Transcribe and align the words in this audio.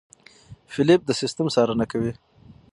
فېلېپ 0.73 1.01
د 1.05 1.11
سیستم 1.21 1.47
څارنه 1.55 1.85
کوي. 1.91 2.11